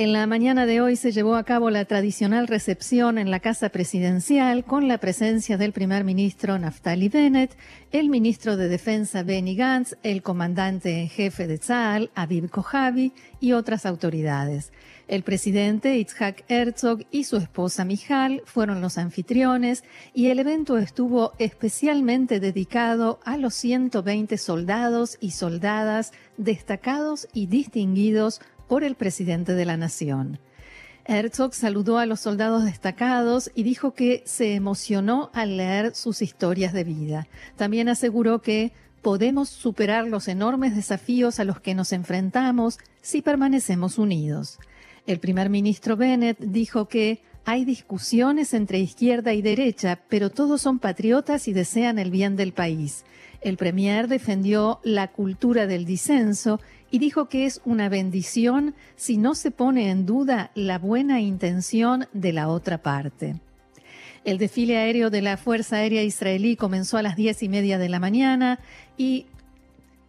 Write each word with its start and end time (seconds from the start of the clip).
En 0.00 0.14
la 0.14 0.26
mañana 0.26 0.64
de 0.64 0.80
hoy 0.80 0.96
se 0.96 1.12
llevó 1.12 1.34
a 1.34 1.44
cabo 1.44 1.68
la 1.68 1.84
tradicional 1.84 2.48
recepción 2.48 3.18
en 3.18 3.30
la 3.30 3.38
Casa 3.38 3.68
Presidencial 3.68 4.64
con 4.64 4.88
la 4.88 4.96
presencia 4.96 5.58
del 5.58 5.72
primer 5.72 6.04
ministro 6.04 6.58
Naftali 6.58 7.10
Bennett, 7.10 7.54
el 7.92 8.08
ministro 8.08 8.56
de 8.56 8.68
Defensa 8.68 9.22
Benny 9.24 9.56
Gantz, 9.56 9.98
el 10.02 10.22
comandante 10.22 11.02
en 11.02 11.10
jefe 11.10 11.46
de 11.46 11.58
Tzal, 11.58 12.10
Aviv 12.14 12.48
Kojavi 12.48 13.12
y 13.40 13.52
otras 13.52 13.84
autoridades. 13.84 14.72
El 15.06 15.22
presidente 15.22 15.98
Itzhak 15.98 16.44
Herzog 16.48 17.00
y 17.10 17.24
su 17.24 17.36
esposa 17.36 17.84
Mijal 17.84 18.40
fueron 18.46 18.80
los 18.80 18.96
anfitriones 18.96 19.84
y 20.14 20.28
el 20.28 20.38
evento 20.38 20.78
estuvo 20.78 21.34
especialmente 21.38 22.40
dedicado 22.40 23.20
a 23.26 23.36
los 23.36 23.52
120 23.54 24.38
soldados 24.38 25.18
y 25.20 25.32
soldadas 25.32 26.12
destacados 26.38 27.28
y 27.34 27.48
distinguidos 27.48 28.40
por 28.70 28.84
el 28.84 28.94
presidente 28.94 29.54
de 29.54 29.64
la 29.64 29.76
nación. 29.76 30.38
Herzog 31.04 31.54
saludó 31.54 31.98
a 31.98 32.06
los 32.06 32.20
soldados 32.20 32.64
destacados 32.64 33.50
y 33.56 33.64
dijo 33.64 33.94
que 33.94 34.22
se 34.26 34.54
emocionó 34.54 35.28
al 35.34 35.56
leer 35.56 35.96
sus 35.96 36.22
historias 36.22 36.72
de 36.72 36.84
vida. 36.84 37.26
También 37.56 37.88
aseguró 37.88 38.42
que 38.42 38.70
podemos 39.02 39.48
superar 39.48 40.06
los 40.06 40.28
enormes 40.28 40.76
desafíos 40.76 41.40
a 41.40 41.44
los 41.44 41.58
que 41.58 41.74
nos 41.74 41.92
enfrentamos 41.92 42.78
si 43.02 43.22
permanecemos 43.22 43.98
unidos. 43.98 44.60
El 45.04 45.18
primer 45.18 45.50
ministro 45.50 45.96
Bennett 45.96 46.38
dijo 46.38 46.86
que 46.86 47.22
hay 47.44 47.64
discusiones 47.64 48.54
entre 48.54 48.78
izquierda 48.78 49.32
y 49.32 49.42
derecha, 49.42 49.98
pero 50.08 50.30
todos 50.30 50.62
son 50.62 50.78
patriotas 50.78 51.48
y 51.48 51.52
desean 51.52 51.98
el 51.98 52.12
bien 52.12 52.36
del 52.36 52.52
país. 52.52 53.04
El 53.40 53.56
premier 53.56 54.06
defendió 54.06 54.78
la 54.84 55.08
cultura 55.08 55.66
del 55.66 55.86
disenso 55.86 56.60
y 56.90 56.98
dijo 56.98 57.28
que 57.28 57.46
es 57.46 57.60
una 57.64 57.88
bendición 57.88 58.74
si 58.96 59.16
no 59.16 59.34
se 59.34 59.50
pone 59.50 59.90
en 59.90 60.06
duda 60.06 60.50
la 60.54 60.78
buena 60.78 61.20
intención 61.20 62.06
de 62.12 62.32
la 62.32 62.48
otra 62.48 62.78
parte. 62.78 63.36
El 64.24 64.38
desfile 64.38 64.76
aéreo 64.76 65.08
de 65.08 65.22
la 65.22 65.36
Fuerza 65.36 65.76
Aérea 65.76 66.02
Israelí 66.02 66.56
comenzó 66.56 66.98
a 66.98 67.02
las 67.02 67.16
diez 67.16 67.42
y 67.42 67.48
media 67.48 67.78
de 67.78 67.88
la 67.88 68.00
mañana 68.00 68.60
y 68.98 69.26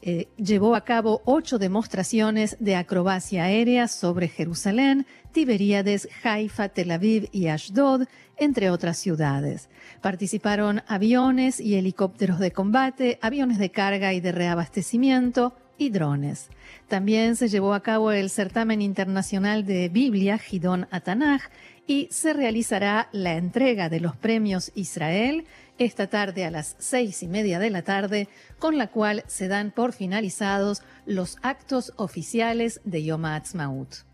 eh, 0.01 0.27
llevó 0.35 0.75
a 0.75 0.83
cabo 0.83 1.21
ocho 1.25 1.59
demostraciones 1.59 2.57
de 2.59 2.75
acrobacia 2.75 3.43
aérea 3.43 3.87
sobre 3.87 4.27
Jerusalén, 4.27 5.05
Tiberíades, 5.31 6.09
Haifa, 6.23 6.69
Tel 6.69 6.91
Aviv 6.91 7.29
y 7.31 7.47
Ashdod, 7.47 8.07
entre 8.37 8.71
otras 8.71 8.97
ciudades. 8.97 9.69
Participaron 10.01 10.81
aviones 10.87 11.59
y 11.59 11.75
helicópteros 11.75 12.39
de 12.39 12.51
combate, 12.51 13.19
aviones 13.21 13.59
de 13.59 13.69
carga 13.69 14.13
y 14.13 14.19
de 14.19 14.31
reabastecimiento, 14.31 15.53
y 15.81 15.89
drones. 15.89 16.49
También 16.87 17.35
se 17.35 17.47
llevó 17.47 17.73
a 17.73 17.81
cabo 17.81 18.11
el 18.11 18.29
certamen 18.29 18.81
internacional 18.81 19.65
de 19.65 19.89
Biblia, 19.89 20.37
Gidón 20.37 20.87
Atanaj, 20.91 21.41
y 21.87 22.07
se 22.11 22.33
realizará 22.33 23.09
la 23.11 23.33
entrega 23.33 23.89
de 23.89 23.99
los 23.99 24.15
premios 24.15 24.71
Israel 24.75 25.45
esta 25.79 26.07
tarde 26.07 26.45
a 26.45 26.51
las 26.51 26.75
seis 26.77 27.23
y 27.23 27.27
media 27.27 27.57
de 27.57 27.71
la 27.71 27.81
tarde, 27.81 28.29
con 28.59 28.77
la 28.77 28.87
cual 28.87 29.23
se 29.25 29.47
dan 29.47 29.71
por 29.71 29.93
finalizados 29.93 30.83
los 31.07 31.37
actos 31.41 31.93
oficiales 31.95 32.79
de 32.83 33.03
Yom 33.03 33.25
Ha'atzmaut. 33.25 34.05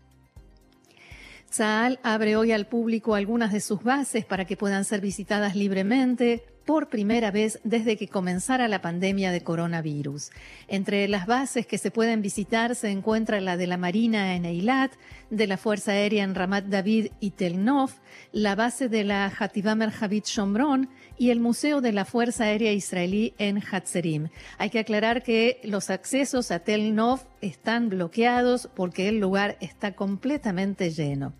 Tzal 1.50 2.00
abre 2.02 2.36
hoy 2.36 2.52
al 2.52 2.66
público 2.66 3.14
algunas 3.14 3.52
de 3.52 3.60
sus 3.60 3.82
bases 3.82 4.24
para 4.24 4.46
que 4.46 4.56
puedan 4.56 4.86
ser 4.86 5.02
visitadas 5.02 5.54
libremente 5.54 6.46
por 6.68 6.90
primera 6.90 7.30
vez 7.30 7.60
desde 7.64 7.96
que 7.96 8.08
comenzara 8.08 8.68
la 8.68 8.82
pandemia 8.82 9.32
de 9.32 9.40
coronavirus. 9.40 10.28
Entre 10.68 11.08
las 11.08 11.26
bases 11.26 11.66
que 11.66 11.78
se 11.78 11.90
pueden 11.90 12.20
visitar 12.20 12.74
se 12.74 12.90
encuentra 12.90 13.40
la 13.40 13.56
de 13.56 13.66
la 13.66 13.78
Marina 13.78 14.36
en 14.36 14.44
Eilat, 14.44 14.92
de 15.30 15.46
la 15.46 15.56
Fuerza 15.56 15.92
Aérea 15.92 16.24
en 16.24 16.34
Ramat 16.34 16.66
David 16.66 17.06
y 17.20 17.30
Tel 17.30 17.64
Nov, 17.64 17.92
la 18.32 18.54
base 18.54 18.90
de 18.90 19.02
la 19.02 19.32
Hativah 19.38 19.76
Merhavit 19.76 20.26
Shomron 20.26 20.90
y 21.16 21.30
el 21.30 21.40
Museo 21.40 21.80
de 21.80 21.92
la 21.92 22.04
Fuerza 22.04 22.44
Aérea 22.44 22.72
Israelí 22.72 23.32
en 23.38 23.62
Hatzerim. 23.62 24.28
Hay 24.58 24.68
que 24.68 24.80
aclarar 24.80 25.22
que 25.22 25.62
los 25.64 25.88
accesos 25.88 26.50
a 26.50 26.58
Tel 26.58 26.94
Nov 26.94 27.20
están 27.40 27.88
bloqueados 27.88 28.68
porque 28.74 29.08
el 29.08 29.18
lugar 29.18 29.56
está 29.60 29.94
completamente 29.94 30.90
lleno. 30.90 31.32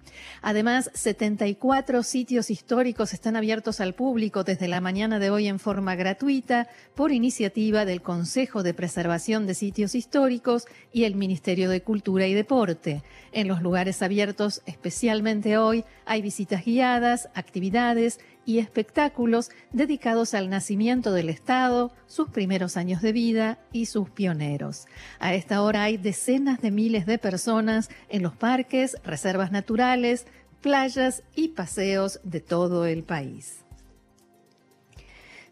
Además, 0.42 0.91
74 0.94 2.03
sitios 2.03 2.50
históricos 2.50 3.12
están 3.12 3.36
abiertos 3.36 3.81
al 3.81 3.94
público 3.94 4.44
desde 4.44 4.69
la 4.69 4.81
mañana 4.81 5.19
de 5.19 5.31
hoy 5.31 5.48
en 5.48 5.59
forma 5.59 5.94
gratuita 5.94 6.69
por 6.94 7.12
iniciativa 7.12 7.84
del 7.84 8.03
Consejo 8.03 8.62
de 8.62 8.75
Preservación 8.75 9.47
de 9.47 9.54
Sitios 9.54 9.94
Históricos 9.94 10.66
y 10.92 11.04
el 11.04 11.14
Ministerio 11.14 11.70
de 11.70 11.82
Cultura 11.82 12.26
y 12.26 12.34
Deporte. 12.34 13.03
En 13.32 13.48
los 13.48 13.62
lugares 13.62 14.03
abiertos, 14.03 14.62
especialmente 14.66 15.59
hoy, 15.59 15.84
hay 16.06 16.22
visitas 16.22 16.65
guiadas, 16.65 17.28
actividades 17.34 18.20
y 18.48 18.60
espectáculos 18.60 19.50
dedicados 19.72 20.32
al 20.32 20.48
nacimiento 20.48 21.12
del 21.12 21.28
Estado, 21.28 21.92
sus 22.06 22.31
primeros 22.31 22.78
años 22.78 23.03
de 23.03 23.12
vida 23.12 23.59
y 23.72 23.84
sus 23.84 24.09
pioneros. 24.09 24.86
A 25.19 25.34
esta 25.34 25.60
hora 25.60 25.82
hay 25.82 25.98
decenas 25.98 26.62
de 26.62 26.70
miles 26.70 27.04
de 27.04 27.19
personas 27.19 27.91
en 28.09 28.22
los 28.22 28.34
parques, 28.34 28.97
reservas 29.04 29.53
naturales, 29.53 30.26
playas 30.62 31.25
y 31.34 31.48
paseos 31.48 32.20
de 32.25 32.41
todo 32.41 32.86
el 32.86 33.03
país. 33.03 33.66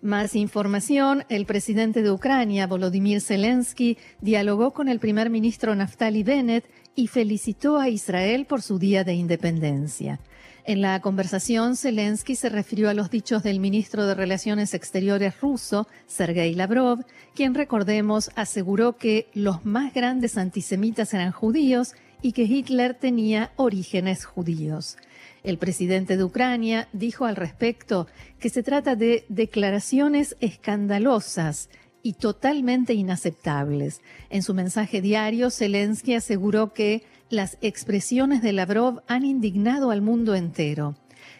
Más 0.01 0.35
información, 0.35 1.25
el 1.29 1.45
presidente 1.45 2.01
de 2.01 2.11
Ucrania, 2.11 2.67
Volodymyr 2.67 3.21
Zelensky, 3.21 3.99
dialogó 4.23 4.73
con 4.73 4.89
el 4.89 5.01
primer 5.01 5.29
ministro 5.29 5.75
Naftali 5.75 6.23
Bennett 6.23 6.65
y 6.97 7.07
felicitó 7.09 7.79
a 7.79 7.91
Israel 7.91 8.47
por 8.47 8.63
su 8.63 8.79
día 8.79 9.05
de 9.05 9.15
independencia. 9.15 10.19
En 10.65 10.81
la 10.81 11.01
conversación, 11.01 11.77
Zelensky 11.77 12.35
se 12.35 12.49
refirió 12.49 12.89
a 12.89 12.95
los 12.95 13.09
dichos 13.09 13.45
del 13.45 13.61
ministro 13.61 14.05
de 14.05 14.17
Relaciones 14.17 14.75
Exteriores 14.75 15.41
ruso, 15.41 15.87
Sergei 16.09 16.55
Lavrov, 16.55 17.05
quien, 17.37 17.55
recordemos, 17.55 18.31
aseguró 18.35 18.97
que 18.97 19.29
los 19.33 19.65
más 19.65 19.95
grandes 19.95 20.37
antisemitas 20.37 21.15
eran 21.15 21.31
judíos 21.31 21.95
y 22.21 22.33
que 22.33 22.43
Hitler 22.43 22.95
tenía 22.95 23.53
orígenes 23.55 24.25
judíos. 24.25 24.97
El 25.45 25.59
presidente 25.59 26.17
de 26.17 26.25
Ucrania 26.25 26.89
dijo 26.93 27.27
al 27.27 27.37
respecto 27.37 28.09
que 28.41 28.49
se 28.49 28.65
trata 28.65 28.97
de 28.97 29.25
declaraciones 29.29 30.35
escandalosas 30.41 31.69
y 32.07 32.13
totalmente 32.13 32.95
inaceptables. 32.95 34.01
En 34.31 34.45
su 34.45 34.55
mensaje 34.55 35.01
diario, 35.01 35.51
Zelensky 35.51 36.15
aseguró 36.15 36.73
que 36.73 37.03
las 37.31 37.59
expresiones 37.63 38.43
de 38.43 38.53
Lavrov 38.53 39.03
han 39.09 39.25
indignado 39.25 39.91
al 39.91 40.03
mundo 40.03 40.37
entero. 40.37 40.95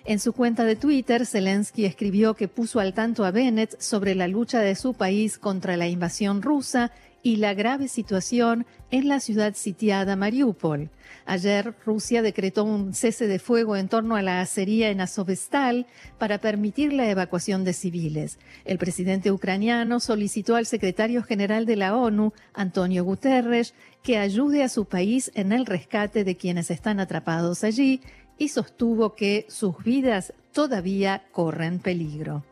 En 0.05 0.19
su 0.19 0.33
cuenta 0.33 0.65
de 0.65 0.75
Twitter, 0.75 1.25
Zelensky 1.25 1.85
escribió 1.85 2.35
que 2.35 2.49
puso 2.49 2.81
al 2.81 2.95
tanto 2.95 3.25
a 3.25 3.31
Bennett 3.31 3.81
sobre 3.81 4.17
la 4.17 4.27
lucha 4.27 4.59
de 4.59 4.75
su 4.75 4.95
país 4.95 5.39
contra 5.39 5.77
la 5.77 5.87
invasión 5.87 6.43
rusa 6.43 6.91
y 7.27 7.35
la 7.35 7.55
grave 7.55 7.89
situación 7.89 8.67
en 8.93 9.09
la 9.09 9.19
ciudad 9.19 9.55
sitiada 9.55 10.15
Mariupol. 10.15 10.91
Ayer 11.25 11.75
Rusia 11.85 12.23
decretó 12.23 12.63
un 12.63 12.95
cese 12.95 13.27
de 13.27 13.41
fuego 13.41 13.75
en 13.75 13.89
torno 13.89 14.15
a 14.15 14.23
la 14.23 14.41
acería 14.41 14.91
en 14.91 15.01
Azovstal 15.01 15.89
para 16.19 16.39
permitir 16.39 16.93
la 16.93 17.11
evacuación 17.11 17.65
de 17.65 17.73
civiles. 17.73 18.39
El 18.65 18.79
presidente 18.79 19.33
ucraniano 19.33 19.99
solicitó 19.99 20.55
al 20.55 20.67
secretario 20.67 21.25
general 21.25 21.67
de 21.67 21.75
la 21.75 21.97
ONU, 21.97 22.33
Antonio 22.55 23.03
Guterres, 23.03 23.75
que 24.05 24.19
ayude 24.19 24.63
a 24.63 24.69
su 24.69 24.85
país 24.85 25.33
en 25.35 25.51
el 25.51 25.67
rescate 25.67 26.23
de 26.23 26.37
quienes 26.37 26.71
están 26.71 27.01
atrapados 27.01 27.65
allí 27.65 28.03
y 28.39 28.51
sostuvo 28.51 29.17
que 29.17 29.47
sus 29.49 29.83
vidas 29.83 30.33
todavía 30.53 31.25
corren 31.33 31.81
peligro. 31.81 32.45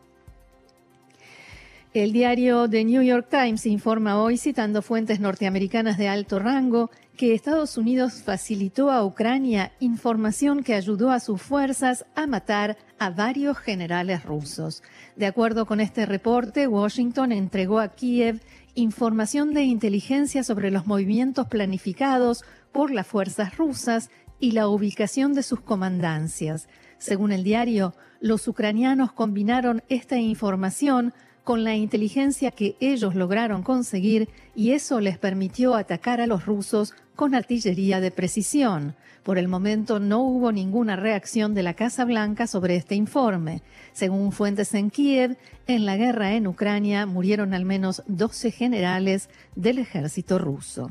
El 1.95 2.13
diario 2.13 2.69
The 2.69 2.85
New 2.85 3.03
York 3.03 3.29
Times 3.31 3.67
informa 3.67 4.21
hoy, 4.21 4.37
citando 4.37 4.83
fuentes 4.83 5.21
norteamericanas 5.21 5.97
de 5.97 6.09
alto 6.09 6.41
rango, 6.41 6.91
que 7.17 7.35
Estados 7.35 7.79
Unidos 7.79 8.21
facilitó 8.25 8.91
a 8.91 9.05
Ucrania 9.05 9.71
información 9.79 10.65
que 10.65 10.75
ayudó 10.75 11.13
a 11.13 11.21
sus 11.21 11.41
fuerzas 11.41 12.05
a 12.17 12.27
matar 12.27 12.77
a 12.99 13.11
varios 13.11 13.59
generales 13.59 14.25
rusos. 14.25 14.83
De 15.15 15.27
acuerdo 15.27 15.67
con 15.67 15.79
este 15.79 16.05
reporte, 16.05 16.67
Washington 16.67 17.31
entregó 17.31 17.79
a 17.79 17.91
Kiev 17.91 18.41
información 18.75 19.55
de 19.55 19.63
inteligencia 19.63 20.43
sobre 20.43 20.73
los 20.73 20.89
movimientos 20.89 21.47
planificados 21.47 22.45
por 22.73 22.91
las 22.91 23.07
fuerzas 23.07 23.57
rusas 23.57 24.11
y 24.41 24.51
la 24.51 24.67
ubicación 24.67 25.33
de 25.33 25.45
sus 25.45 25.61
comandancias. 25.61 26.69
Según 26.99 27.31
el 27.31 27.45
diario, 27.45 27.95
los 28.19 28.49
ucranianos 28.49 29.13
combinaron 29.13 29.85
esta 29.89 30.17
información 30.17 31.15
con 31.45 31.63
la 31.63 31.77
inteligencia 31.77 32.51
que 32.51 32.75
ellos 32.81 33.15
lograron 33.15 33.63
conseguir 33.63 34.29
y 34.57 34.73
eso 34.73 34.99
les 35.01 35.19
permitió 35.19 35.75
atacar 35.75 36.21
a 36.21 36.27
los 36.27 36.47
rusos 36.47 36.95
con 37.15 37.35
artillería 37.35 38.01
de 38.01 38.11
precisión. 38.11 38.97
Por 39.23 39.39
el 39.39 39.49
momento 39.49 40.01
no 40.01 40.21
hubo 40.23 40.53
ninguna 40.53 40.97
reacción 40.97 41.55
de 41.55 41.63
la 41.63 41.75
Casa 41.75 42.05
Blanca 42.05 42.47
sobre 42.47 42.77
este 42.77 42.95
informe. 42.95 43.63
Según 43.93 44.33
fuentes 44.33 44.75
en 44.75 44.91
Kiev, 44.91 45.39
en 45.67 45.87
la 45.87 45.97
guerra 45.97 46.35
en 46.35 46.47
Ucrania 46.47 47.07
murieron 47.07 47.55
al 47.55 47.65
menos 47.65 48.03
12 48.07 48.51
generales 48.51 49.29
del 49.55 49.79
ejército 49.79 50.39
ruso. 50.39 50.91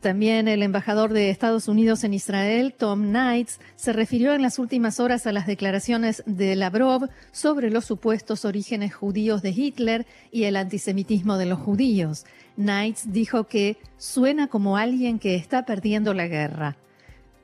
También 0.00 0.48
el 0.48 0.62
embajador 0.62 1.12
de 1.12 1.28
Estados 1.28 1.68
Unidos 1.68 2.04
en 2.04 2.14
Israel, 2.14 2.72
Tom 2.72 3.10
Knights, 3.10 3.60
se 3.76 3.92
refirió 3.92 4.32
en 4.32 4.40
las 4.40 4.58
últimas 4.58 4.98
horas 4.98 5.26
a 5.26 5.32
las 5.32 5.46
declaraciones 5.46 6.22
de 6.24 6.56
Lavrov 6.56 7.10
sobre 7.32 7.70
los 7.70 7.84
supuestos 7.84 8.46
orígenes 8.46 8.94
judíos 8.94 9.42
de 9.42 9.50
Hitler 9.50 10.06
y 10.32 10.44
el 10.44 10.56
antisemitismo 10.56 11.36
de 11.36 11.44
los 11.44 11.58
judíos. 11.58 12.24
Knights 12.56 13.12
dijo 13.12 13.44
que 13.44 13.76
suena 13.98 14.46
como 14.46 14.78
alguien 14.78 15.18
que 15.18 15.34
está 15.34 15.66
perdiendo 15.66 16.14
la 16.14 16.28
guerra. 16.28 16.78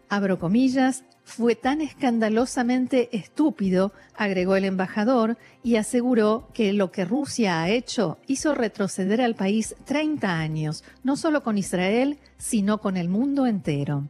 Abro 0.09 0.39
comillas, 0.39 1.05
fue 1.27 1.57
tan 1.57 1.81
escandalosamente 1.81 3.15
estúpido, 3.15 3.93
agregó 4.17 4.55
el 4.55 4.65
embajador, 4.65 5.37
y 5.65 5.75
aseguró 5.75 6.49
que 6.55 6.73
lo 6.73 6.93
que 6.93 7.05
Rusia 7.05 7.61
ha 7.61 7.69
hecho 7.69 8.19
hizo 8.29 8.55
retroceder 8.55 9.21
al 9.21 9.35
país 9.35 9.75
30 9.87 10.39
años, 10.39 10.85
no 11.03 11.17
solo 11.17 11.43
con 11.43 11.59
Israel, 11.59 12.17
sino 12.39 12.79
con 12.79 12.97
el 12.97 13.09
mundo 13.09 13.47
entero. 13.47 14.05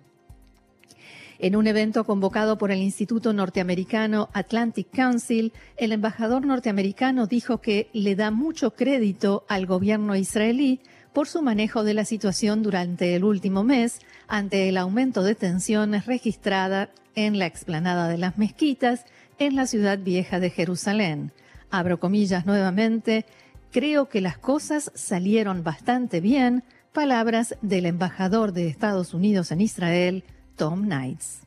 En 1.39 1.57
un 1.57 1.67
evento 1.67 2.05
convocado 2.05 2.59
por 2.59 2.71
el 2.71 2.81
Instituto 2.81 3.33
Norteamericano 3.33 4.29
Atlantic 4.35 4.89
Council, 4.91 5.55
el 5.79 5.93
embajador 5.93 6.45
norteamericano 6.45 7.27
dijo 7.27 7.63
que 7.63 7.89
le 7.95 8.15
da 8.15 8.31
mucho 8.31 8.73
crédito 8.75 9.47
al 9.49 9.65
gobierno 9.65 10.15
israelí 10.17 10.81
por 11.17 11.29
su 11.29 11.41
manejo 11.41 11.83
de 11.83 11.95
la 11.95 12.05
situación 12.05 12.63
durante 12.63 13.15
el 13.15 13.25
último 13.25 13.65
mes 13.65 14.01
ante 14.29 14.69
el 14.69 14.77
aumento 14.77 15.23
de 15.23 15.35
tensiones 15.35 16.05
registrada 16.05 16.91
en 17.15 17.39
la 17.39 17.47
explanada 17.47 18.07
de 18.07 18.19
las 18.19 18.37
mezquitas 18.37 19.07
en 19.39 19.57
la 19.57 19.67
ciudad 19.67 19.99
vieja 19.99 20.41
de 20.41 20.51
Jerusalén. 20.51 21.33
Abro 21.71 22.01
comillas 22.01 22.45
nuevamente, 22.45 23.25
creo 23.73 24.11
que 24.11 24.21
las 24.21 24.37
cosas 24.37 24.93
salieron 24.95 25.65
bastante 25.65 26.21
bien, 26.21 26.65
palabras 26.93 27.57
del 27.63 27.87
embajador 27.87 28.53
de 28.53 28.69
Estados 28.69 29.15
Unidos 29.15 29.53
en 29.53 29.63
Israel, 29.63 30.23
Tom 30.55 30.83
Knights. 30.83 31.47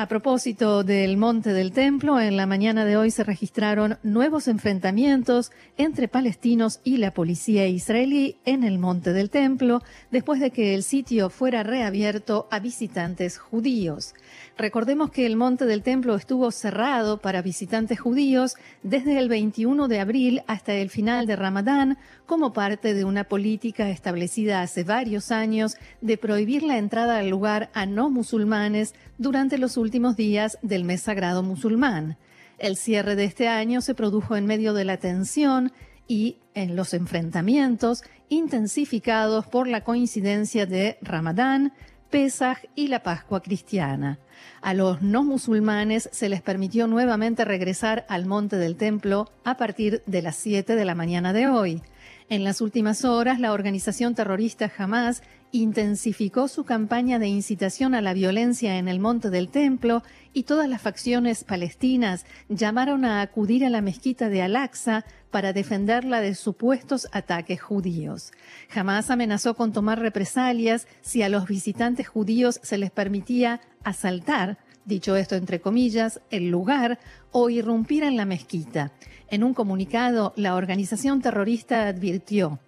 A 0.00 0.06
propósito 0.06 0.84
del 0.84 1.16
Monte 1.16 1.52
del 1.52 1.72
Templo, 1.72 2.20
en 2.20 2.36
la 2.36 2.46
mañana 2.46 2.84
de 2.84 2.96
hoy 2.96 3.10
se 3.10 3.24
registraron 3.24 3.98
nuevos 4.04 4.46
enfrentamientos 4.46 5.50
entre 5.76 6.06
palestinos 6.06 6.78
y 6.84 6.98
la 6.98 7.12
policía 7.12 7.66
israelí 7.66 8.36
en 8.44 8.62
el 8.62 8.78
Monte 8.78 9.12
del 9.12 9.28
Templo, 9.28 9.82
después 10.12 10.38
de 10.38 10.52
que 10.52 10.76
el 10.76 10.84
sitio 10.84 11.30
fuera 11.30 11.64
reabierto 11.64 12.46
a 12.52 12.60
visitantes 12.60 13.38
judíos. 13.38 14.14
Recordemos 14.56 15.10
que 15.10 15.26
el 15.26 15.34
Monte 15.34 15.66
del 15.66 15.82
Templo 15.82 16.14
estuvo 16.14 16.52
cerrado 16.52 17.20
para 17.20 17.42
visitantes 17.42 17.98
judíos 17.98 18.54
desde 18.84 19.18
el 19.18 19.28
21 19.28 19.88
de 19.88 19.98
abril 19.98 20.42
hasta 20.46 20.74
el 20.74 20.90
final 20.90 21.26
de 21.26 21.34
Ramadán, 21.34 21.98
como 22.24 22.52
parte 22.52 22.94
de 22.94 23.04
una 23.04 23.24
política 23.24 23.90
establecida 23.90 24.62
hace 24.62 24.84
varios 24.84 25.32
años 25.32 25.76
de 26.02 26.18
prohibir 26.18 26.62
la 26.62 26.78
entrada 26.78 27.18
al 27.18 27.30
lugar 27.30 27.70
a 27.74 27.84
no 27.84 28.10
musulmanes 28.10 28.94
durante 29.16 29.58
los 29.58 29.76
últimos 29.76 29.87
días 29.90 30.58
del 30.62 30.84
mes 30.84 31.02
sagrado 31.02 31.42
musulmán. 31.42 32.16
El 32.58 32.76
cierre 32.76 33.16
de 33.16 33.24
este 33.24 33.48
año 33.48 33.80
se 33.80 33.94
produjo 33.94 34.36
en 34.36 34.46
medio 34.46 34.74
de 34.74 34.84
la 34.84 34.98
tensión 34.98 35.72
y 36.06 36.38
en 36.54 36.76
los 36.76 36.94
enfrentamientos 36.94 38.02
intensificados 38.28 39.46
por 39.46 39.66
la 39.66 39.84
coincidencia 39.84 40.66
de 40.66 40.98
Ramadán, 41.00 41.72
Pesaj 42.10 42.58
y 42.74 42.88
la 42.88 43.02
Pascua 43.02 43.40
cristiana. 43.40 44.18
A 44.60 44.74
los 44.74 45.02
no 45.02 45.24
musulmanes 45.24 46.08
se 46.12 46.28
les 46.28 46.42
permitió 46.42 46.86
nuevamente 46.86 47.44
regresar 47.44 48.04
al 48.08 48.26
monte 48.26 48.56
del 48.56 48.76
templo 48.76 49.30
a 49.44 49.56
partir 49.56 50.02
de 50.06 50.22
las 50.22 50.36
7 50.36 50.74
de 50.74 50.84
la 50.84 50.94
mañana 50.94 51.32
de 51.32 51.48
hoy. 51.48 51.82
En 52.30 52.44
las 52.44 52.60
últimas 52.60 53.06
horas, 53.06 53.40
la 53.40 53.54
organización 53.54 54.14
terrorista 54.14 54.70
Hamas 54.76 55.22
intensificó 55.50 56.46
su 56.46 56.64
campaña 56.64 57.18
de 57.18 57.26
incitación 57.26 57.94
a 57.94 58.02
la 58.02 58.12
violencia 58.12 58.76
en 58.76 58.86
el 58.86 59.00
Monte 59.00 59.30
del 59.30 59.48
Templo 59.48 60.02
y 60.34 60.42
todas 60.42 60.68
las 60.68 60.82
facciones 60.82 61.44
palestinas 61.44 62.26
llamaron 62.50 63.06
a 63.06 63.22
acudir 63.22 63.64
a 63.64 63.70
la 63.70 63.80
mezquita 63.80 64.28
de 64.28 64.42
Al-Aqsa 64.42 65.06
para 65.30 65.54
defenderla 65.54 66.20
de 66.20 66.34
supuestos 66.34 67.08
ataques 67.12 67.62
judíos. 67.62 68.32
Hamas 68.74 69.10
amenazó 69.10 69.54
con 69.54 69.72
tomar 69.72 69.98
represalias 69.98 70.86
si 71.00 71.22
a 71.22 71.30
los 71.30 71.46
visitantes 71.46 72.08
judíos 72.08 72.60
se 72.62 72.76
les 72.76 72.90
permitía 72.90 73.62
asaltar 73.84 74.58
dicho 74.88 75.14
esto 75.14 75.36
entre 75.36 75.60
comillas, 75.60 76.20
el 76.30 76.50
lugar 76.50 76.98
o 77.30 77.50
irrumpir 77.50 78.02
en 78.02 78.16
la 78.16 78.24
mezquita. 78.24 78.90
En 79.30 79.44
un 79.44 79.54
comunicado, 79.54 80.32
la 80.36 80.54
organización 80.56 81.20
terrorista 81.20 81.86
advirtió, 81.86 82.58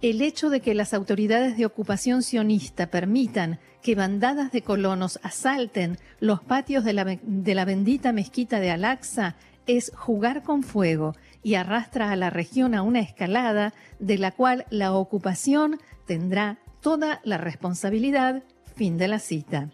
el 0.00 0.22
hecho 0.22 0.50
de 0.50 0.60
que 0.60 0.74
las 0.74 0.94
autoridades 0.94 1.56
de 1.56 1.66
ocupación 1.66 2.22
sionista 2.22 2.86
permitan 2.88 3.58
que 3.82 3.94
bandadas 3.94 4.52
de 4.52 4.62
colonos 4.62 5.18
asalten 5.22 5.98
los 6.20 6.42
patios 6.42 6.84
de 6.84 6.92
la, 6.92 7.18
de 7.22 7.54
la 7.54 7.64
bendita 7.64 8.12
mezquita 8.12 8.60
de 8.60 8.70
Al-Aqsa 8.70 9.36
es 9.66 9.92
jugar 9.94 10.42
con 10.42 10.62
fuego 10.62 11.14
y 11.42 11.54
arrastra 11.54 12.10
a 12.10 12.16
la 12.16 12.30
región 12.30 12.74
a 12.74 12.82
una 12.82 13.00
escalada 13.00 13.72
de 13.98 14.18
la 14.18 14.30
cual 14.30 14.66
la 14.70 14.92
ocupación 14.92 15.80
tendrá 16.06 16.58
toda 16.80 17.20
la 17.24 17.38
responsabilidad. 17.38 18.42
Fin 18.76 18.98
de 18.98 19.08
la 19.08 19.18
cita. 19.18 19.70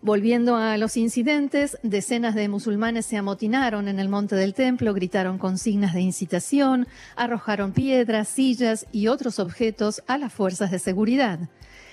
Volviendo 0.00 0.54
a 0.56 0.76
los 0.76 0.96
incidentes, 0.96 1.76
decenas 1.82 2.36
de 2.36 2.48
musulmanes 2.48 3.04
se 3.04 3.16
amotinaron 3.16 3.88
en 3.88 3.98
el 3.98 4.08
monte 4.08 4.36
del 4.36 4.54
templo, 4.54 4.94
gritaron 4.94 5.38
consignas 5.38 5.92
de 5.92 6.02
incitación, 6.02 6.86
arrojaron 7.16 7.72
piedras, 7.72 8.28
sillas 8.28 8.86
y 8.92 9.08
otros 9.08 9.40
objetos 9.40 10.04
a 10.06 10.16
las 10.16 10.32
fuerzas 10.32 10.70
de 10.70 10.78
seguridad. 10.78 11.40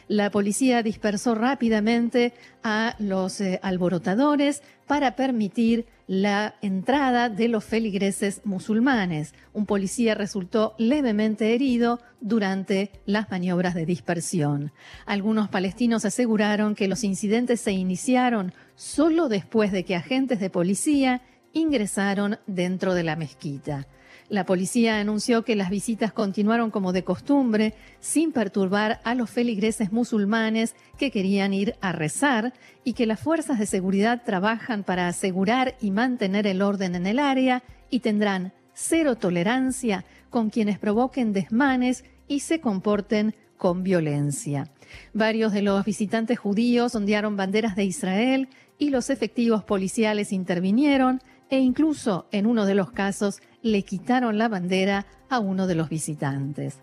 La 0.07 0.29
policía 0.29 0.83
dispersó 0.83 1.33
rápidamente 1.33 2.33
a 2.63 2.95
los 2.99 3.41
eh, 3.41 3.59
alborotadores 3.63 4.61
para 4.85 5.15
permitir 5.15 5.87
la 6.07 6.55
entrada 6.61 7.29
de 7.29 7.47
los 7.47 7.63
feligreses 7.63 8.41
musulmanes. 8.43 9.33
Un 9.53 9.65
policía 9.65 10.13
resultó 10.13 10.75
levemente 10.77 11.55
herido 11.55 11.99
durante 12.21 12.91
las 13.07 13.31
maniobras 13.31 13.73
de 13.73 13.87
dispersión. 13.87 14.71
Algunos 15.07 15.49
palestinos 15.49 16.05
aseguraron 16.05 16.75
que 16.75 16.87
los 16.87 17.03
incidentes 17.03 17.61
se 17.61 17.71
iniciaron 17.71 18.53
solo 18.75 19.27
después 19.27 19.71
de 19.71 19.85
que 19.85 19.95
agentes 19.95 20.39
de 20.39 20.51
policía 20.51 21.23
ingresaron 21.53 22.37
dentro 22.45 22.93
de 22.93 23.03
la 23.03 23.15
mezquita. 23.15 23.87
La 24.27 24.45
policía 24.45 24.99
anunció 24.99 25.43
que 25.43 25.55
las 25.55 25.69
visitas 25.69 26.11
continuaron 26.11 26.71
como 26.71 26.93
de 26.93 27.03
costumbre, 27.03 27.75
sin 27.99 28.31
perturbar 28.31 28.99
a 29.03 29.13
los 29.13 29.29
feligreses 29.29 29.91
musulmanes 29.91 30.75
que 30.97 31.11
querían 31.11 31.53
ir 31.53 31.75
a 31.79 31.91
rezar 31.91 32.53
y 32.83 32.93
que 32.93 33.05
las 33.05 33.19
fuerzas 33.19 33.59
de 33.59 33.67
seguridad 33.67 34.23
trabajan 34.25 34.83
para 34.83 35.07
asegurar 35.07 35.75
y 35.79 35.91
mantener 35.91 36.47
el 36.47 36.63
orden 36.63 36.95
en 36.95 37.05
el 37.05 37.19
área 37.19 37.61
y 37.91 37.99
tendrán 37.99 38.51
cero 38.73 39.15
tolerancia 39.15 40.05
con 40.31 40.49
quienes 40.49 40.79
provoquen 40.79 41.31
desmanes 41.31 42.03
y 42.27 42.39
se 42.39 42.59
comporten 42.59 43.35
con 43.57 43.83
violencia. 43.83 44.69
Varios 45.13 45.53
de 45.53 45.61
los 45.61 45.85
visitantes 45.85 46.39
judíos 46.39 46.95
ondearon 46.95 47.37
banderas 47.37 47.75
de 47.75 47.85
Israel 47.85 48.49
y 48.77 48.89
los 48.89 49.09
efectivos 49.09 49.63
policiales 49.63 50.33
intervinieron 50.33 51.21
e 51.49 51.59
incluso 51.59 52.27
en 52.31 52.47
uno 52.47 52.65
de 52.65 52.75
los 52.75 52.91
casos 52.91 53.39
le 53.65 53.81
quitaron 53.81 54.37
la 54.37 54.47
bandera 54.47 55.07
a 55.27 55.39
uno 55.39 55.65
de 55.65 55.73
los 55.73 55.89
visitantes. 55.89 56.77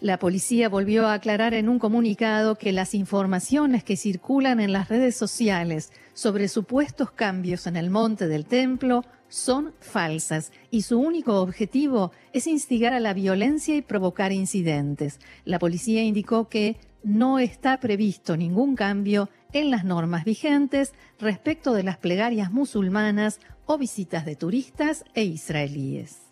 La 0.00 0.18
policía 0.18 0.68
volvió 0.68 1.06
a 1.06 1.14
aclarar 1.14 1.54
en 1.54 1.68
un 1.68 1.78
comunicado 1.78 2.56
que 2.56 2.72
las 2.72 2.94
informaciones 2.94 3.84
que 3.84 3.96
circulan 3.96 4.58
en 4.58 4.72
las 4.72 4.88
redes 4.88 5.14
sociales 5.14 5.92
sobre 6.14 6.48
supuestos 6.48 7.12
cambios 7.12 7.68
en 7.68 7.76
el 7.76 7.90
monte 7.90 8.26
del 8.26 8.44
templo 8.44 9.04
son 9.28 9.72
falsas 9.78 10.50
y 10.72 10.82
su 10.82 10.98
único 10.98 11.40
objetivo 11.40 12.10
es 12.32 12.48
instigar 12.48 12.92
a 12.92 13.00
la 13.00 13.14
violencia 13.14 13.76
y 13.76 13.82
provocar 13.82 14.32
incidentes. 14.32 15.20
La 15.44 15.60
policía 15.60 16.02
indicó 16.02 16.48
que 16.48 16.76
no 17.04 17.38
está 17.38 17.78
previsto 17.78 18.36
ningún 18.36 18.74
cambio 18.74 19.30
en 19.52 19.70
las 19.70 19.84
normas 19.84 20.24
vigentes 20.24 20.92
respecto 21.20 21.72
de 21.72 21.84
las 21.84 21.98
plegarias 21.98 22.50
musulmanas 22.50 23.38
o 23.66 23.78
visitas 23.78 24.24
de 24.24 24.36
turistas 24.36 25.04
e 25.14 25.24
israelíes. 25.24 26.22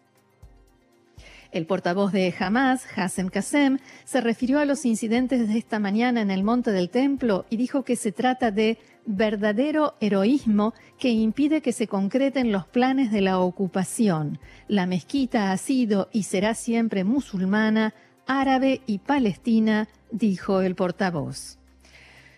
El 1.55 1.67
portavoz 1.67 2.11
de 2.11 2.35
Hamas, 2.37 2.85
Hassem 2.97 3.29
Kassem, 3.29 3.79
se 4.05 4.21
refirió 4.21 4.59
a 4.59 4.65
los 4.65 4.85
incidentes 4.85 5.47
de 5.47 5.57
esta 5.57 5.79
mañana 5.79 6.21
en 6.21 6.33
el 6.33 6.43
Monte 6.43 6.73
del 6.73 6.91
Templo 6.91 7.47
y 7.49 7.57
dijo 7.57 7.85
que 7.85 7.95
se 7.95 8.11
trata 8.11 8.51
de 8.51 8.77
verdadero 9.07 9.95
heroísmo 10.01 10.75
que 10.99 11.11
impide 11.11 11.61
que 11.61 11.73
se 11.73 11.87
concreten 11.87 12.51
los 12.51 12.67
planes 12.67 13.13
de 13.13 13.21
la 13.21 13.39
ocupación. 13.39 14.41
La 14.67 14.87
mezquita 14.87 15.53
ha 15.53 15.57
sido 15.57 16.09
y 16.13 16.25
será 16.25 16.55
siempre 16.55 17.05
musulmana 17.05 17.95
árabe 18.27 18.81
y 18.87 18.99
palestina, 18.99 19.89
dijo 20.11 20.61
el 20.61 20.75
portavoz. 20.75 21.59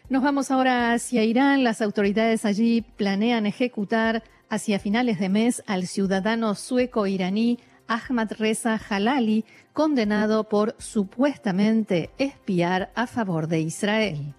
Nos 0.09 0.23
vamos 0.23 0.51
ahora 0.51 0.93
hacia 0.93 1.25
Irán. 1.25 1.65
Las 1.65 1.83
autoridades 1.83 2.45
allí 2.45 2.83
planean 2.83 3.47
ejecutar 3.47 4.23
hacia 4.49 4.79
finales 4.79 5.19
de 5.19 5.29
mes 5.29 5.63
al 5.67 5.87
ciudadano 5.87 6.55
sueco-iraní 6.55 7.59
Ahmad 7.89 8.33
Reza 8.39 8.81
Halali, 8.89 9.45
condenado 9.73 10.45
por 10.45 10.75
supuestamente 10.79 12.11
espiar 12.19 12.91
a 12.95 13.07
favor 13.07 13.49
de 13.49 13.61
Israel. 13.61 14.35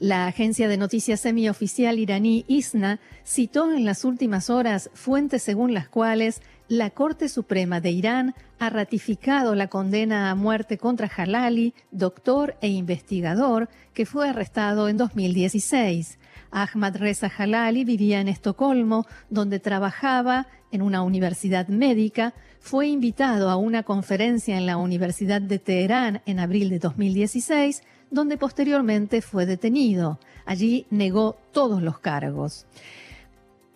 La 0.00 0.26
agencia 0.26 0.68
de 0.68 0.76
noticias 0.76 1.20
semioficial 1.20 1.98
iraní 1.98 2.44
ISNA 2.46 3.00
citó 3.24 3.72
en 3.72 3.84
las 3.84 4.04
últimas 4.04 4.48
horas 4.48 4.90
fuentes 4.94 5.42
según 5.42 5.74
las 5.74 5.88
cuales 5.88 6.40
la 6.68 6.90
Corte 6.90 7.28
Suprema 7.28 7.80
de 7.80 7.90
Irán 7.90 8.34
ha 8.60 8.70
ratificado 8.70 9.56
la 9.56 9.66
condena 9.68 10.30
a 10.30 10.34
muerte 10.36 10.78
contra 10.78 11.10
Halali, 11.14 11.74
doctor 11.90 12.56
e 12.60 12.68
investigador, 12.68 13.68
que 13.92 14.06
fue 14.06 14.28
arrestado 14.28 14.88
en 14.88 14.98
2016. 14.98 16.18
Ahmad 16.50 16.96
Reza 16.96 17.30
Halali 17.36 17.84
vivía 17.84 18.20
en 18.20 18.28
Estocolmo, 18.28 19.06
donde 19.30 19.60
trabajaba 19.60 20.46
en 20.70 20.82
una 20.82 21.02
universidad 21.02 21.68
médica, 21.68 22.34
fue 22.60 22.88
invitado 22.88 23.50
a 23.50 23.56
una 23.56 23.82
conferencia 23.82 24.56
en 24.56 24.66
la 24.66 24.76
Universidad 24.76 25.40
de 25.40 25.58
Teherán 25.58 26.20
en 26.26 26.40
abril 26.40 26.68
de 26.68 26.78
2016, 26.78 27.82
donde 28.10 28.36
posteriormente 28.36 29.22
fue 29.22 29.46
detenido. 29.46 30.18
Allí 30.44 30.86
negó 30.90 31.38
todos 31.52 31.82
los 31.82 31.98
cargos. 31.98 32.66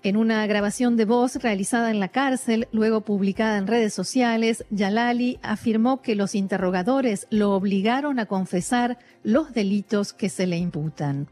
En 0.05 0.17
una 0.17 0.45
grabación 0.49 0.97
de 0.97 1.05
voz 1.05 1.37
realizada 1.37 1.93
en 1.93 2.01
la 2.01 2.09
cárcel, 2.09 2.67
luego 2.73 3.03
publicada 3.03 3.57
en 3.57 3.69
redes 3.69 3.95
sociales, 3.95 4.65
Yalali 4.71 5.39
afirmó 5.43 6.03
que 6.03 6.17
los 6.17 6.35
interrogadores 6.35 7.29
lo 7.31 7.53
obligaron 7.53 8.19
a 8.19 8.27
confesar 8.27 8.99
los 9.23 9.55
delitos 9.55 10.13
que 10.13 10.29
se 10.29 10.49
le 10.49 10.57
imputan. 10.57 11.29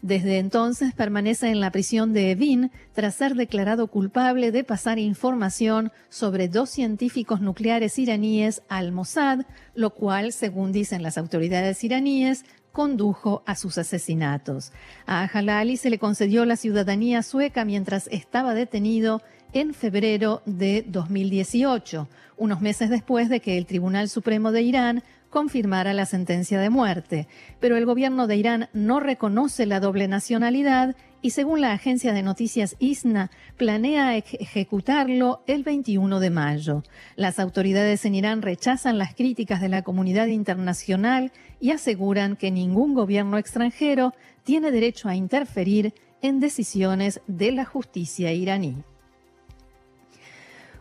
Desde 0.00 0.38
entonces 0.38 0.94
permanece 0.94 1.48
en 1.48 1.60
la 1.60 1.70
prisión 1.70 2.14
de 2.14 2.30
Evin 2.30 2.70
tras 2.94 3.16
ser 3.16 3.34
declarado 3.34 3.88
culpable 3.88 4.50
de 4.50 4.64
pasar 4.64 4.98
información 4.98 5.92
sobre 6.08 6.48
dos 6.48 6.70
científicos 6.70 7.42
nucleares 7.42 7.98
iraníes 7.98 8.62
al 8.68 8.92
Mossad, 8.92 9.40
lo 9.74 9.90
cual, 9.90 10.32
según 10.32 10.72
dicen 10.72 11.02
las 11.02 11.18
autoridades 11.18 11.82
iraníes, 11.84 12.44
condujo 12.76 13.42
a 13.46 13.54
sus 13.54 13.78
asesinatos. 13.78 14.70
A 15.06 15.24
Halali 15.24 15.78
se 15.78 15.88
le 15.88 15.98
concedió 15.98 16.44
la 16.44 16.56
ciudadanía 16.56 17.22
sueca 17.22 17.64
mientras 17.64 18.06
estaba 18.08 18.52
detenido 18.52 19.22
en 19.54 19.72
febrero 19.72 20.42
de 20.44 20.84
2018, 20.86 22.06
unos 22.36 22.60
meses 22.60 22.90
después 22.90 23.30
de 23.30 23.40
que 23.40 23.56
el 23.56 23.64
Tribunal 23.64 24.10
Supremo 24.10 24.52
de 24.52 24.60
Irán 24.60 25.02
confirmara 25.36 25.92
la 25.92 26.06
sentencia 26.06 26.58
de 26.58 26.70
muerte. 26.70 27.28
Pero 27.60 27.76
el 27.76 27.84
gobierno 27.84 28.26
de 28.26 28.36
Irán 28.36 28.70
no 28.72 29.00
reconoce 29.00 29.66
la 29.66 29.80
doble 29.80 30.08
nacionalidad 30.08 30.96
y 31.20 31.32
según 31.32 31.60
la 31.60 31.72
agencia 31.72 32.14
de 32.14 32.22
noticias 32.22 32.74
ISNA, 32.78 33.30
planea 33.58 34.16
ejecutarlo 34.16 35.42
el 35.46 35.62
21 35.62 36.20
de 36.20 36.30
mayo. 36.30 36.84
Las 37.16 37.38
autoridades 37.38 38.06
en 38.06 38.14
Irán 38.14 38.40
rechazan 38.40 38.96
las 38.96 39.14
críticas 39.14 39.60
de 39.60 39.68
la 39.68 39.82
comunidad 39.82 40.28
internacional 40.28 41.32
y 41.60 41.72
aseguran 41.72 42.36
que 42.36 42.50
ningún 42.50 42.94
gobierno 42.94 43.36
extranjero 43.36 44.14
tiene 44.42 44.70
derecho 44.70 45.10
a 45.10 45.16
interferir 45.16 45.92
en 46.22 46.40
decisiones 46.40 47.20
de 47.26 47.52
la 47.52 47.66
justicia 47.66 48.32
iraní. 48.32 48.84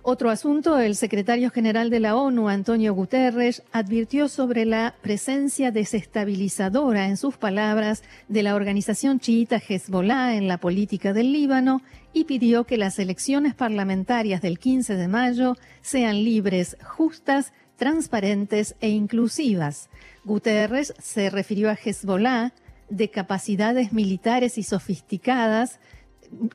Otro 0.08 0.30
asunto, 0.30 0.78
el 0.78 0.96
secretario 0.96 1.50
general 1.50 1.90
de 1.90 2.00
la 2.00 2.16
ONU, 2.16 2.48
Antonio 2.48 2.94
Guterres, 2.94 3.64
advirtió 3.72 4.28
sobre 4.28 4.64
la 4.64 4.94
presencia 5.02 5.72
desestabilizadora, 5.72 7.08
en 7.08 7.18
sus 7.18 7.38
palabras, 7.38 8.04
de 8.28 8.44
la 8.44 8.54
organización 8.54 9.20
chiita 9.20 9.58
Hezbollah 9.58 10.36
en 10.36 10.48
la 10.48 10.60
política 10.60 11.12
del 11.12 11.32
Líbano 11.32 11.82
y 12.14 12.26
pidió 12.26 12.66
que 12.66 12.78
las 12.78 13.00
elecciones 13.00 13.56
parlamentarias 13.56 14.44
del 14.44 14.60
15 14.60 14.96
de 14.96 15.08
mayo 15.08 15.58
sean 15.82 16.24
libres, 16.24 16.78
justas, 16.84 17.52
transparentes 17.76 18.76
e 18.82 18.90
inclusivas. 18.90 19.90
Guterres 20.24 20.94
se 21.00 21.32
refirió 21.32 21.72
a 21.72 21.80
Hezbollah 21.84 22.54
de 22.92 23.10
capacidades 23.10 23.92
militares 23.92 24.60
y 24.60 24.64
sofisticadas, 24.64 25.80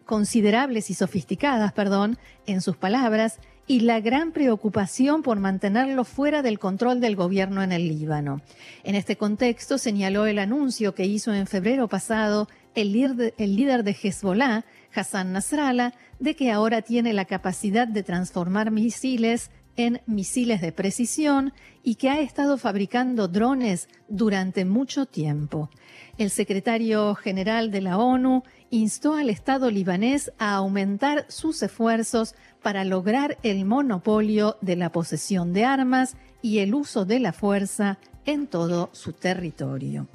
considerables 0.04 0.90
y 0.90 0.94
sofisticadas, 0.94 1.72
perdón, 1.72 2.18
en 2.46 2.60
sus 2.60 2.76
palabras, 2.76 3.38
y 3.66 3.80
la 3.80 4.00
gran 4.00 4.32
preocupación 4.32 5.22
por 5.22 5.38
mantenerlo 5.38 6.04
fuera 6.04 6.42
del 6.42 6.58
control 6.58 7.00
del 7.00 7.14
gobierno 7.14 7.62
en 7.62 7.70
el 7.70 7.86
Líbano. 7.86 8.40
En 8.82 8.96
este 8.96 9.16
contexto 9.16 9.78
señaló 9.78 10.26
el 10.26 10.40
anuncio 10.40 10.94
que 10.94 11.06
hizo 11.06 11.32
en 11.32 11.46
febrero 11.46 11.86
pasado 11.86 12.48
el 12.74 12.92
líder 12.92 13.84
de, 13.84 13.96
Hezbollah, 14.02 14.64
Hassan 14.92 15.32
Nasrallah, 15.32 15.94
de 16.18 16.34
que 16.34 16.50
ahora 16.50 16.82
tiene 16.82 17.12
la 17.12 17.24
capacidad 17.24 17.86
de 17.86 18.02
transformar 18.02 18.70
misiles 18.70 19.50
en 19.86 20.00
misiles 20.06 20.60
de 20.60 20.72
precisión 20.72 21.52
y 21.82 21.96
que 21.96 22.10
ha 22.10 22.20
estado 22.20 22.58
fabricando 22.58 23.28
drones 23.28 23.88
durante 24.08 24.64
mucho 24.64 25.06
tiempo. 25.06 25.70
El 26.18 26.30
secretario 26.30 27.14
general 27.14 27.70
de 27.70 27.80
la 27.80 27.98
ONU 27.98 28.42
instó 28.70 29.14
al 29.14 29.30
Estado 29.30 29.70
libanés 29.70 30.32
a 30.38 30.54
aumentar 30.54 31.24
sus 31.28 31.62
esfuerzos 31.62 32.34
para 32.62 32.84
lograr 32.84 33.38
el 33.42 33.64
monopolio 33.64 34.56
de 34.60 34.76
la 34.76 34.92
posesión 34.92 35.52
de 35.52 35.64
armas 35.64 36.16
y 36.42 36.58
el 36.58 36.74
uso 36.74 37.04
de 37.04 37.20
la 37.20 37.32
fuerza 37.32 37.98
en 38.26 38.46
todo 38.46 38.90
su 38.92 39.12
territorio. 39.12 40.08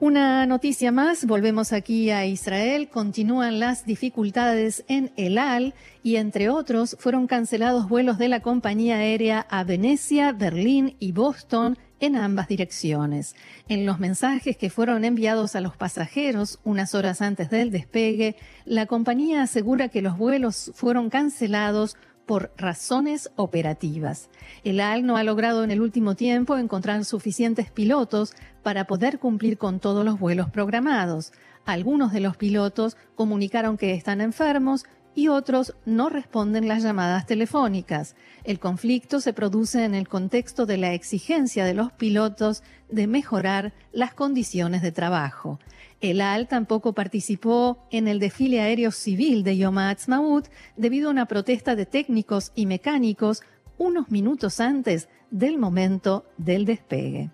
Una 0.00 0.46
noticia 0.46 0.92
más, 0.92 1.24
volvemos 1.24 1.72
aquí 1.72 2.10
a 2.10 2.24
Israel, 2.24 2.88
continúan 2.88 3.58
las 3.58 3.84
dificultades 3.84 4.84
en 4.86 5.10
El 5.16 5.38
Al 5.38 5.74
y 6.04 6.16
entre 6.16 6.50
otros 6.50 6.96
fueron 7.00 7.26
cancelados 7.26 7.88
vuelos 7.88 8.16
de 8.16 8.28
la 8.28 8.38
compañía 8.38 8.98
aérea 8.98 9.44
a 9.50 9.64
Venecia, 9.64 10.30
Berlín 10.30 10.94
y 11.00 11.10
Boston 11.10 11.76
en 11.98 12.14
ambas 12.14 12.46
direcciones. 12.46 13.34
En 13.68 13.86
los 13.86 13.98
mensajes 13.98 14.56
que 14.56 14.70
fueron 14.70 15.04
enviados 15.04 15.56
a 15.56 15.60
los 15.60 15.76
pasajeros 15.76 16.60
unas 16.62 16.94
horas 16.94 17.20
antes 17.20 17.50
del 17.50 17.72
despegue, 17.72 18.36
la 18.66 18.86
compañía 18.86 19.42
asegura 19.42 19.88
que 19.88 20.00
los 20.00 20.16
vuelos 20.16 20.70
fueron 20.76 21.10
cancelados 21.10 21.96
por 22.28 22.52
razones 22.58 23.30
operativas. 23.36 24.28
El 24.62 24.80
AL 24.80 25.04
no 25.04 25.16
ha 25.16 25.24
logrado 25.24 25.64
en 25.64 25.70
el 25.70 25.80
último 25.80 26.14
tiempo 26.14 26.58
encontrar 26.58 27.06
suficientes 27.06 27.70
pilotos 27.70 28.34
para 28.62 28.86
poder 28.86 29.18
cumplir 29.18 29.56
con 29.56 29.80
todos 29.80 30.04
los 30.04 30.20
vuelos 30.20 30.50
programados. 30.50 31.32
Algunos 31.64 32.12
de 32.12 32.20
los 32.20 32.36
pilotos 32.36 32.98
comunicaron 33.14 33.78
que 33.78 33.94
están 33.94 34.20
enfermos 34.20 34.84
y 35.18 35.26
otros 35.26 35.74
no 35.84 36.10
responden 36.10 36.68
las 36.68 36.84
llamadas 36.84 37.26
telefónicas. 37.26 38.14
El 38.44 38.60
conflicto 38.60 39.20
se 39.20 39.32
produce 39.32 39.84
en 39.84 39.96
el 39.96 40.06
contexto 40.06 40.64
de 40.64 40.76
la 40.76 40.94
exigencia 40.94 41.64
de 41.64 41.74
los 41.74 41.90
pilotos 41.90 42.62
de 42.88 43.08
mejorar 43.08 43.72
las 43.90 44.14
condiciones 44.14 44.80
de 44.80 44.92
trabajo. 44.92 45.58
El 46.00 46.20
AL 46.20 46.46
tampoco 46.46 46.92
participó 46.92 47.78
en 47.90 48.06
el 48.06 48.20
desfile 48.20 48.60
aéreo 48.60 48.92
civil 48.92 49.42
de 49.42 49.56
Yom 49.56 49.78
Ha'atzmaut 49.78 50.46
debido 50.76 51.08
a 51.08 51.10
una 51.10 51.26
protesta 51.26 51.74
de 51.74 51.84
técnicos 51.84 52.52
y 52.54 52.66
mecánicos 52.66 53.42
unos 53.76 54.12
minutos 54.12 54.60
antes 54.60 55.08
del 55.32 55.58
momento 55.58 56.26
del 56.36 56.64
despegue. 56.64 57.32